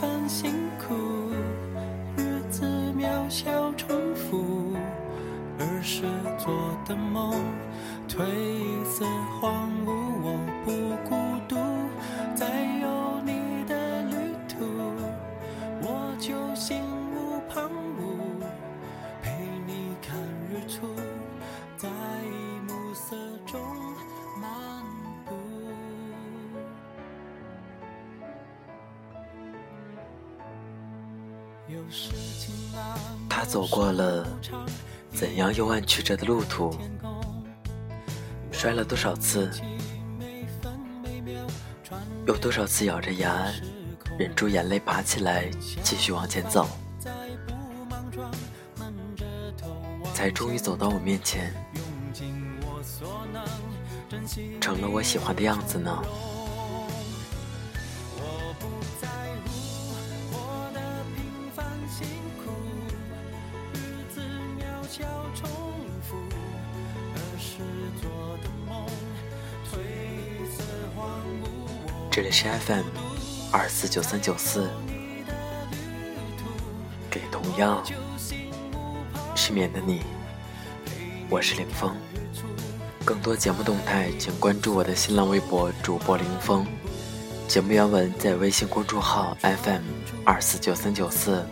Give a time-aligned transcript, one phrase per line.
[0.00, 0.94] 很辛苦，
[2.16, 2.64] 日子
[2.96, 4.74] 渺小重复，
[5.58, 6.04] 儿时
[6.38, 7.34] 做的梦
[8.08, 8.24] 褪
[8.86, 9.04] 色
[9.38, 9.99] 荒芜，
[33.28, 34.26] 他走过了
[35.12, 36.76] 怎样幽暗曲折的路途，
[38.52, 39.50] 摔了多少次，
[42.26, 43.46] 有多少次咬着牙，
[44.18, 45.50] 忍住眼泪爬起来，
[45.82, 46.68] 继续往前走，
[50.14, 51.52] 才终于走到我面前，
[54.60, 56.02] 成了我喜欢的样子呢。
[64.90, 65.04] 小
[65.36, 65.48] 重
[66.02, 66.16] 复，
[67.14, 67.58] 儿时
[68.02, 68.10] 做
[68.42, 68.84] 的梦，
[69.70, 69.76] 褪
[70.50, 70.64] 色
[70.96, 71.06] 荒
[71.44, 72.10] 芜。
[72.10, 72.82] 这里是 FM
[73.52, 74.68] 二四九三九四，
[77.08, 77.80] 给同样
[79.36, 80.00] 失眠的你，
[81.28, 81.94] 我是林峰。
[83.04, 86.66] 更多节目动态，请关注我的新浪微博主播林峰。
[87.46, 89.82] 节目原文在微信公众号 FM
[90.24, 91.46] 二四九三九四。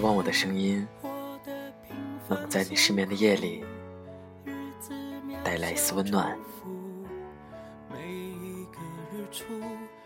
[0.00, 0.88] 希望我的声音
[2.26, 3.62] 能在你失眠的夜里
[5.44, 6.38] 带来一丝温暖。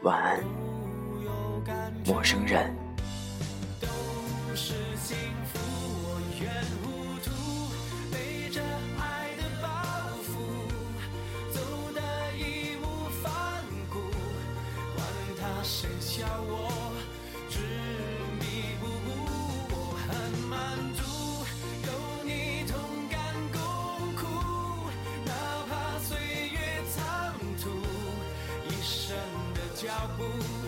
[0.02, 0.44] 晚安，
[2.04, 2.74] 陌生人。
[29.84, 30.63] 脚步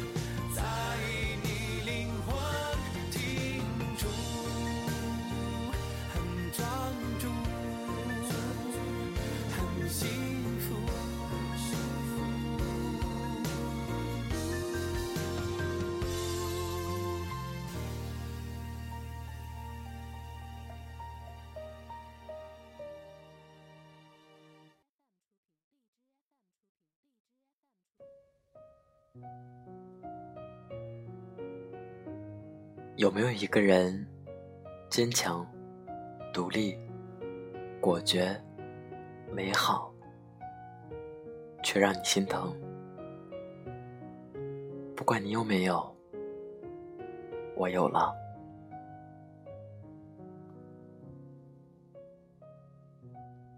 [32.96, 34.06] 有没有一个人，
[34.88, 35.46] 坚强、
[36.32, 36.78] 独立、
[37.80, 38.34] 果决、
[39.30, 39.92] 美好，
[41.62, 42.54] 却让你心疼？
[44.96, 45.94] 不管你有没有，
[47.54, 48.14] 我有了。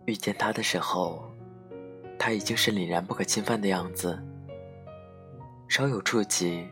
[0.05, 1.23] 遇见他的时候，
[2.19, 4.21] 他已经是凛然不可侵犯的样子。
[5.69, 6.67] 稍有触及，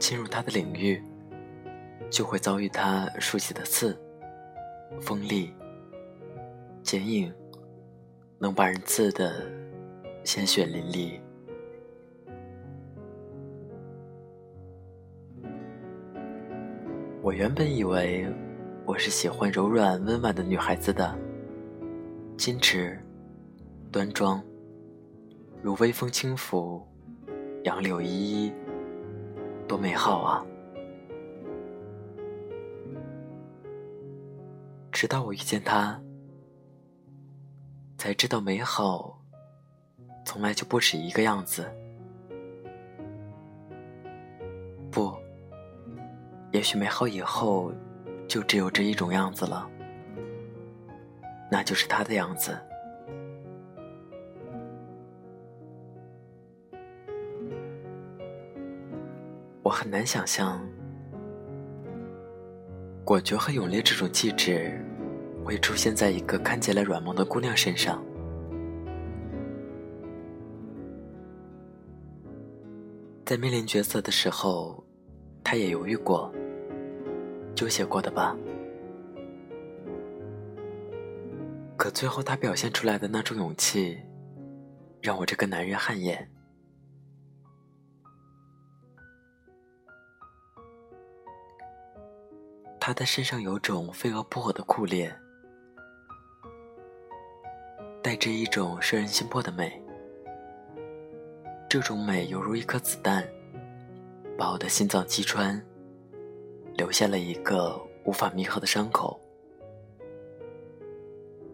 [0.00, 1.00] 侵入他的领域，
[2.10, 3.96] 就会遭遇他竖起的刺，
[5.00, 5.54] 锋利、
[6.82, 7.32] 坚硬，
[8.36, 9.48] 能把人刺得
[10.24, 11.20] 鲜血淋漓。
[17.22, 18.26] 我原本以为
[18.84, 21.16] 我是喜欢柔软温婉的女孩子的，
[22.36, 22.98] 矜持、
[23.92, 24.42] 端庄，
[25.62, 26.84] 如微风轻拂。
[27.64, 28.52] 杨柳依依，
[29.68, 30.46] 多美好啊！
[34.90, 36.00] 直到我遇见他，
[37.98, 39.20] 才知道美好
[40.24, 41.70] 从来就不止一个样子。
[44.90, 45.14] 不，
[46.52, 47.72] 也许美好以后
[48.26, 49.68] 就只有这一种样子了，
[51.50, 52.58] 那就是他的样子。
[59.70, 60.60] 我很难想象，
[63.04, 64.84] 果决和勇烈这种气质
[65.44, 68.04] 会出现在一个看起来软萌的姑娘身上。
[73.24, 74.84] 在面临角色的时候，
[75.44, 76.34] 他也犹豫过、
[77.54, 78.36] 纠结过的吧？
[81.76, 83.96] 可最后他表现出来的那种勇气，
[85.00, 86.28] 让我这个男人汗颜。
[92.80, 95.14] 他的身上有种飞蛾扑火的酷烈，
[98.02, 99.80] 带着一种摄人心魄的美。
[101.68, 103.22] 这种美犹如一颗子弹，
[104.38, 105.62] 把我的心脏击穿，
[106.74, 109.20] 留下了一个无法弥合的伤口。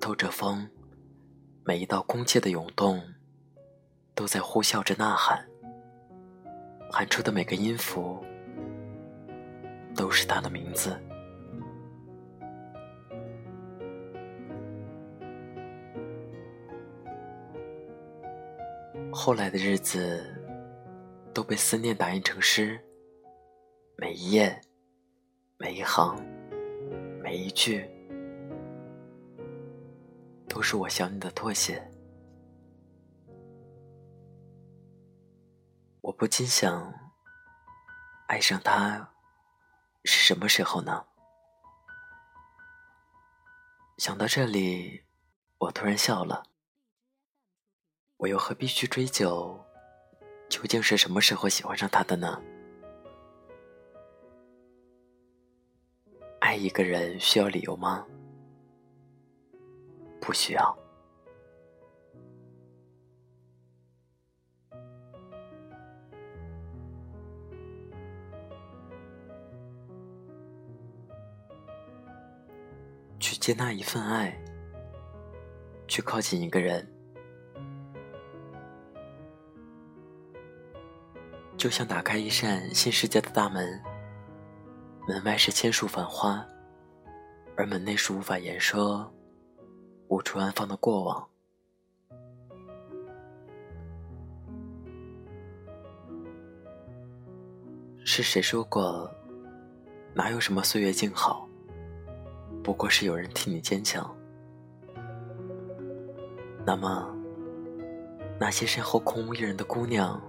[0.00, 0.70] 透着风，
[1.64, 3.02] 每一道空气的涌动，
[4.14, 5.44] 都在呼啸着呐喊。
[6.88, 8.24] 喊出的每个音符，
[9.96, 10.96] 都是他的名字。
[19.26, 20.24] 后来的日子，
[21.34, 22.80] 都被思念打印成诗，
[23.96, 24.60] 每一页，
[25.56, 26.24] 每一行，
[27.24, 27.90] 每一句。
[30.48, 31.90] 都是我想你的妥协，
[36.02, 36.94] 我不禁想，
[38.28, 39.12] 爱上他
[40.04, 41.04] 是什么时候呢？
[43.98, 45.02] 想到这里，
[45.58, 46.44] 我突然笑了。
[48.18, 49.58] 我又何必去追究，
[50.48, 52.40] 究竟是什么时候喜欢上他的呢？
[56.40, 58.06] 爱一个人需要理由吗？
[60.18, 60.78] 不需要。
[73.20, 74.40] 去接纳一份爱，
[75.86, 76.86] 去靠近一个人，
[81.66, 83.82] 就像打开一扇新世界的大门。
[85.08, 86.46] 门外是千树繁花，
[87.56, 89.12] 而门内是无法言说。
[90.06, 91.28] 无处安放的过往，
[98.04, 99.12] 是谁说过？
[100.14, 101.48] 哪有什么岁月静好，
[102.62, 104.08] 不过是有人替你坚强。
[106.64, 107.12] 那么，
[108.38, 110.22] 那些身后空无一人的姑娘，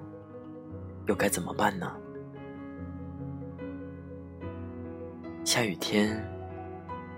[1.08, 1.92] 又该怎么办呢？
[5.44, 6.24] 下雨天，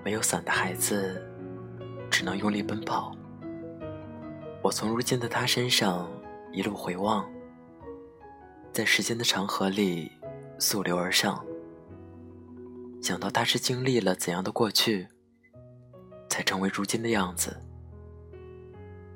[0.04, 1.26] 没有伞的孩子。
[2.12, 3.16] 只能用力奔跑。
[4.62, 6.10] 我从如今的他身上
[6.52, 7.26] 一路回望，
[8.74, 10.12] 在时间的长河里
[10.58, 11.42] 溯流而上。
[13.02, 15.08] 想到他是经历了怎样的过去，
[16.28, 17.56] 才成为如今的样子，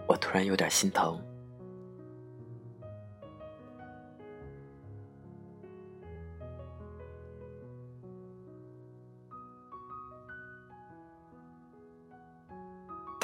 [0.08, 1.20] 我突然有点心疼。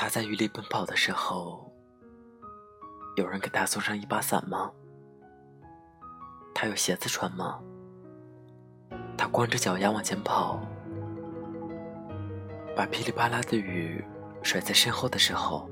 [0.09, 1.71] 他在雨里奔跑的时候，
[3.15, 4.71] 有人给他送上一把伞吗？
[6.51, 7.59] 他有鞋子穿吗？
[9.15, 10.59] 他光着脚丫往前跑，
[12.75, 14.03] 把噼里啪啦的雨
[14.41, 15.69] 甩在身后的时候，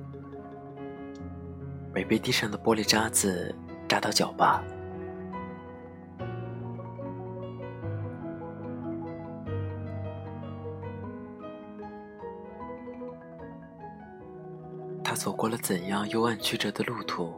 [1.91, 3.56] 没被地上的玻璃渣子
[3.89, 4.63] 扎到脚吧？
[15.48, 17.34] 过了怎样幽暗曲折的路途，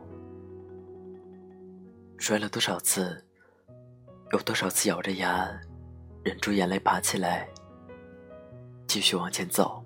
[2.17, 3.23] 摔了多少次，
[4.31, 5.47] 有多少次咬着牙，
[6.23, 7.47] 忍住眼泪爬起来，
[8.87, 9.85] 继续往前走，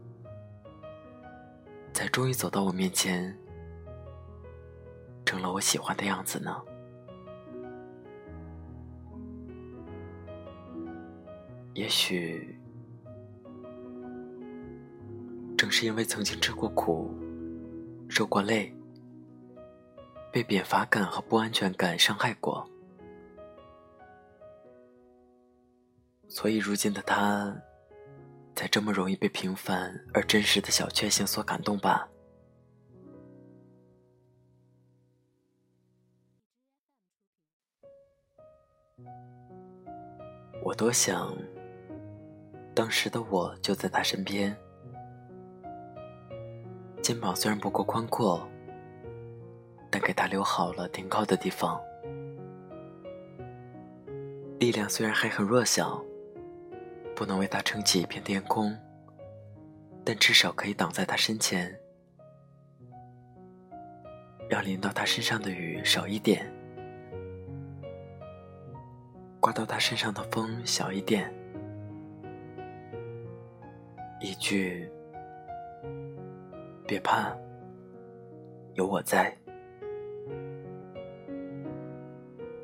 [1.92, 3.38] 才终于走到我面前，
[5.25, 6.62] 成了我喜欢的样子呢？
[11.74, 12.58] 也许，
[15.58, 17.13] 正是因为曾经吃过苦。
[18.13, 18.72] 受过累，
[20.32, 22.70] 被贬乏感和不安全感伤害过，
[26.27, 27.60] 所以如今的他，
[28.53, 32.08] 才这么容易被平凡而真实的小确幸所感动吧。
[40.63, 41.36] 我多想，
[42.75, 44.55] 当时的我就在他身边。
[47.03, 48.41] 肩膀虽然不够宽阔，
[49.91, 51.77] 但给他留好了停靠的地方。
[54.57, 56.01] 力量虽然还很弱小，
[57.13, 58.74] 不能为他撑起一片天空，
[60.05, 61.77] 但至少可以挡在他身前，
[64.50, 66.50] 让淋到他身上的雨少一点，
[69.41, 71.29] 刮到他身上的风小一点。
[74.22, 74.89] 一句
[76.93, 77.35] “别怕，
[78.75, 79.35] 有我在”，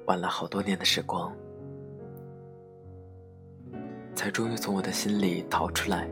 [0.06, 1.36] 晚了好多年的时光。
[4.14, 6.08] 才终于从我的心里逃出来，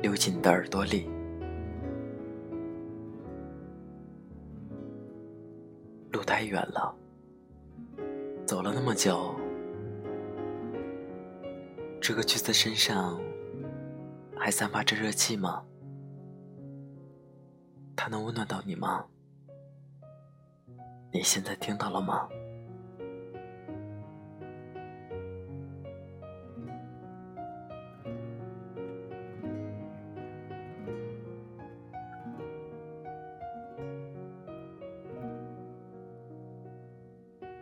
[0.00, 1.10] 溜进你的耳朵里。
[6.12, 6.94] 路太远了，
[8.46, 9.34] 走了那么久，
[12.00, 13.20] 这个橘子身上
[14.36, 15.64] 还散发着热气吗？
[18.02, 19.04] 它能温暖到你吗？
[21.12, 22.26] 你现在听到了吗？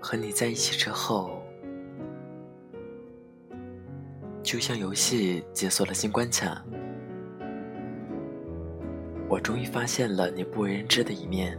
[0.01, 1.43] 和你在一起之后，
[4.41, 6.65] 就像游戏解锁了新关卡，
[9.39, 11.57] 我终于发现了你不为人知的一面。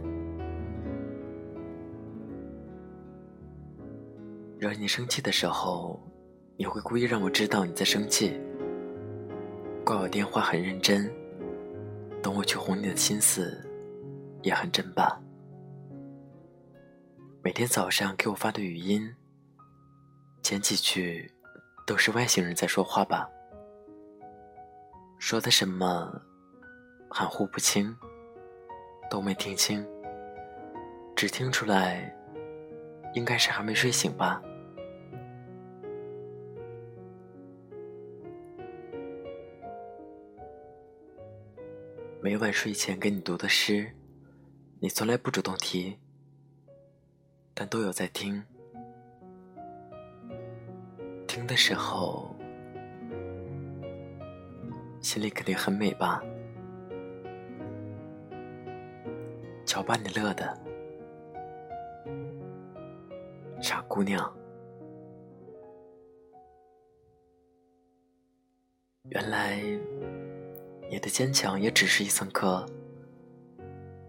[4.58, 5.98] 惹你生气的时候，
[6.58, 8.38] 你会故意让我知道你在生气，
[9.82, 11.10] 挂我电话很认真，
[12.22, 13.66] 等我去哄你的心思
[14.42, 15.18] 也很真吧。
[17.42, 19.10] 每天早上给我发的语音，
[20.42, 21.32] 前几句
[21.86, 23.26] 都是外星人在说话吧？
[25.18, 26.20] 说的什么
[27.10, 27.94] 含糊不清，
[29.10, 29.84] 都没听清，
[31.16, 32.16] 只听出来
[33.14, 34.40] 应该是还没睡醒吧？
[42.22, 43.90] 每晚睡前给你读的诗，
[44.78, 45.98] 你从来不主动提。
[47.52, 48.42] 但都有在听，
[51.26, 52.34] 听的时候
[55.02, 56.22] 心里肯定很美吧？
[59.70, 60.60] 瞧把你乐的，
[63.62, 64.36] 傻姑娘。
[69.04, 69.60] 原来
[70.90, 72.66] 你的坚强也只是一层壳，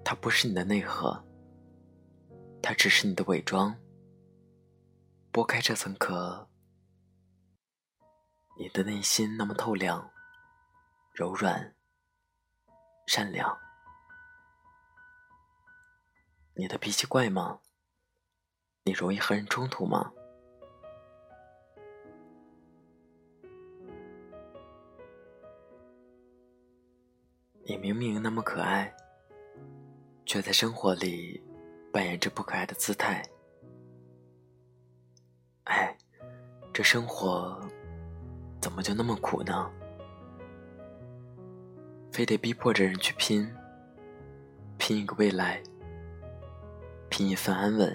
[0.03, 1.23] 它不是你的内核。
[2.59, 3.77] 它只是你的伪装。
[5.31, 6.49] 剥开这层壳，
[8.57, 10.09] 你的内心那么透亮、
[11.13, 11.75] 柔软、
[13.05, 13.55] 善良。
[16.55, 17.59] 你的脾气怪吗？
[18.83, 20.11] 你容易和人冲突吗？
[27.63, 28.93] 你明明那么可爱，
[30.25, 31.43] 却在生活里……
[31.93, 33.21] 扮演着不可爱的姿态，
[35.65, 35.93] 哎，
[36.71, 37.59] 这生活
[38.61, 39.69] 怎么就那么苦呢？
[42.13, 43.53] 非得逼迫着人去拼，
[44.77, 45.61] 拼一个未来，
[47.29, 47.93] 一份安稳。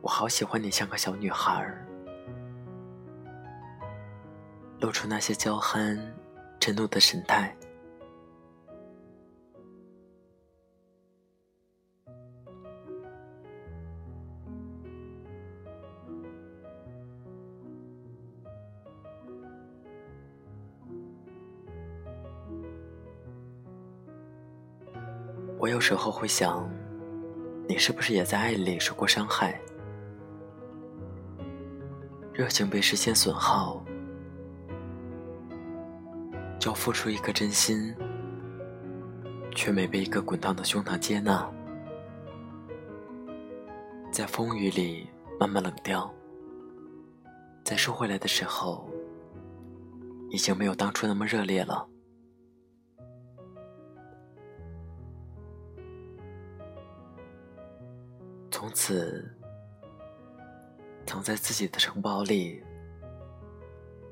[0.00, 1.86] 我好喜欢你，像个小女孩儿，
[4.80, 5.98] 露出那些娇憨、
[6.58, 7.54] 嗔怒的神态。
[25.80, 26.68] 有时候会想，
[27.66, 29.58] 你是不是也在爱里受过伤害？
[32.34, 33.82] 热情被时间损耗，
[36.58, 37.94] 就付出一颗真心，
[39.52, 41.50] 却没被一个滚烫的胸膛接纳，
[44.12, 45.08] 在风雨里
[45.40, 46.14] 慢慢冷掉，
[47.64, 48.86] 在收回来的时候，
[50.28, 51.88] 已经没有当初那么热烈了。
[58.60, 59.26] 从此，
[61.06, 62.62] 藏在自己的城堡里，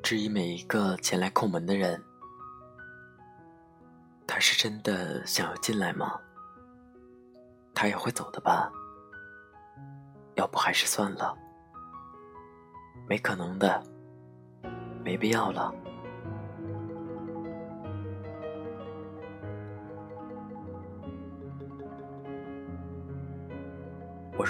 [0.03, 2.03] 质疑每一个前来叩门的人：
[4.27, 6.19] 他是真的想要进来吗？
[7.75, 8.73] 他也会走的吧？
[10.37, 11.37] 要不还是算了，
[13.07, 13.83] 没可能的，
[15.05, 15.75] 没必要了。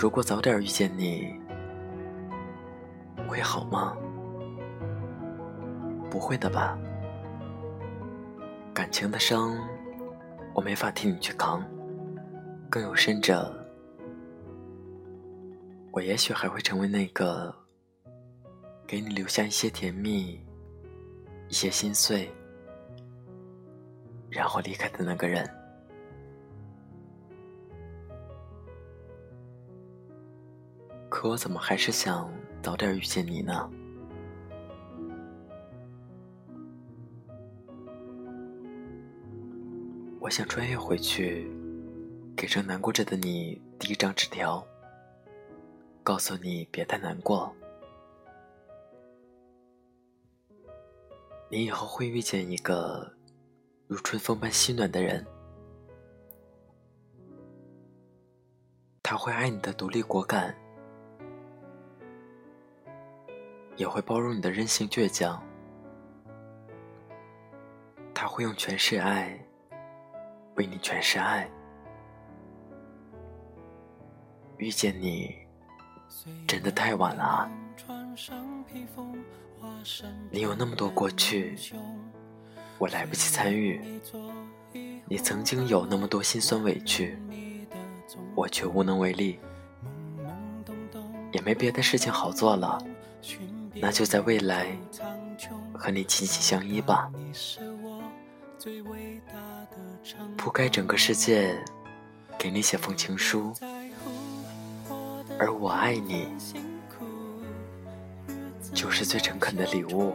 [0.01, 1.35] 如果早点遇见你，
[3.27, 3.97] 会好吗？
[6.09, 6.79] 不会的吧？
[8.73, 9.59] 感情的伤，
[10.55, 11.65] 我没法替你去扛。
[12.71, 13.53] 更有甚者，
[15.91, 17.53] 我也许还会成为那个
[18.87, 20.41] 给你留下一些甜蜜、
[21.49, 22.31] 一些心碎，
[24.31, 25.45] 然后离开的那个人。
[31.19, 32.33] 可我怎么还是想
[32.63, 33.69] 早点遇见你呢？
[40.21, 41.51] 我想穿越回去，
[42.37, 44.65] 给正难过着的你递一张纸条，
[46.05, 47.53] 告诉你别太难过，
[51.51, 53.13] 你以后会遇见一个
[53.89, 55.27] 如春风般心暖的人，
[59.03, 60.57] 他会爱你的独立果敢，
[63.79, 65.41] 也会包容你的任性倔强，
[68.13, 69.39] 他会用全是爱。
[70.57, 71.49] 为你全是爱，
[74.57, 75.33] 遇见你
[76.49, 77.51] 真的太晚了啊！
[80.33, 81.57] 你有那么多过去，
[82.77, 83.81] 我来不及参与；
[85.07, 87.17] 你曾经有那么多心酸委屈，
[88.35, 89.39] 我却无能为力。
[91.31, 92.85] 也没别的事情好做了，
[93.75, 94.67] 那就在未来
[95.75, 97.11] 和你紧紧相依吧。
[100.37, 101.57] 铺开整个世界，
[102.39, 103.53] 给你写封情书，
[105.39, 106.29] 而我爱你，
[108.75, 110.15] 就是最诚恳的礼物。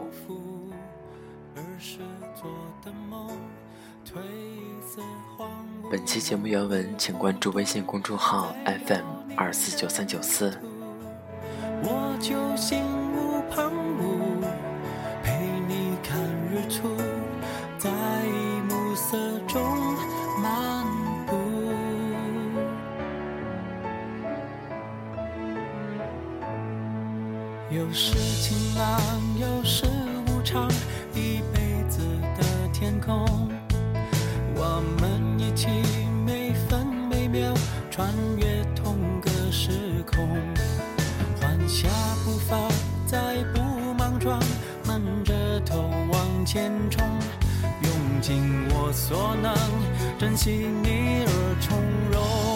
[5.90, 8.54] 本期节目原文，请关注微信公众号
[8.86, 9.04] FM
[9.36, 10.58] 二四九三九四。
[11.82, 12.82] 我就心
[19.14, 19.62] 色中
[20.42, 20.84] 漫
[21.28, 21.36] 步，
[27.70, 29.00] 有时晴朗，
[29.38, 29.86] 有时
[30.26, 30.68] 无常，
[31.14, 32.00] 一辈子
[32.36, 33.24] 的天空，
[34.56, 35.68] 我们一起
[36.26, 37.54] 每分每秒
[37.92, 40.28] 穿越同个时空，
[41.40, 41.86] 缓下
[42.24, 42.58] 步伐，
[43.06, 43.60] 再不
[43.96, 44.42] 莽撞，
[44.84, 47.13] 闷着头往前冲。
[48.94, 49.52] 所能，
[50.18, 51.78] 珍惜你而从
[52.12, 52.53] 容。